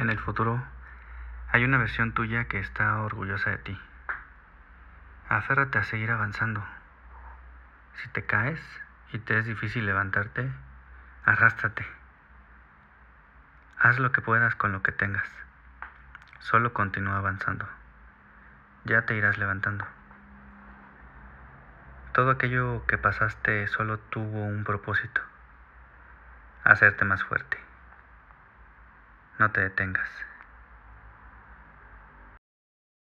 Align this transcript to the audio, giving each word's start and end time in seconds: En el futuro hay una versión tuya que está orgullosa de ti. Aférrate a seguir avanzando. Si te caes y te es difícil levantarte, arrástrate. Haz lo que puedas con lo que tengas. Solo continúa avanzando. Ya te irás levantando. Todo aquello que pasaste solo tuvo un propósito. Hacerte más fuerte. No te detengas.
En 0.00 0.08
el 0.08 0.18
futuro 0.18 0.64
hay 1.52 1.62
una 1.62 1.76
versión 1.76 2.14
tuya 2.14 2.46
que 2.46 2.58
está 2.58 3.02
orgullosa 3.02 3.50
de 3.50 3.58
ti. 3.58 3.78
Aférrate 5.28 5.76
a 5.76 5.84
seguir 5.84 6.10
avanzando. 6.10 6.64
Si 7.96 8.08
te 8.08 8.24
caes 8.24 8.58
y 9.12 9.18
te 9.18 9.38
es 9.38 9.44
difícil 9.44 9.84
levantarte, 9.84 10.50
arrástrate. 11.26 11.86
Haz 13.78 13.98
lo 13.98 14.10
que 14.10 14.22
puedas 14.22 14.54
con 14.54 14.72
lo 14.72 14.82
que 14.82 14.90
tengas. 14.90 15.28
Solo 16.38 16.72
continúa 16.72 17.18
avanzando. 17.18 17.68
Ya 18.84 19.04
te 19.04 19.16
irás 19.16 19.36
levantando. 19.36 19.86
Todo 22.14 22.30
aquello 22.30 22.86
que 22.86 22.96
pasaste 22.96 23.66
solo 23.66 23.98
tuvo 23.98 24.46
un 24.46 24.64
propósito. 24.64 25.20
Hacerte 26.64 27.04
más 27.04 27.22
fuerte. 27.22 27.69
No 29.40 29.50
te 29.50 29.62
detengas. 29.62 30.29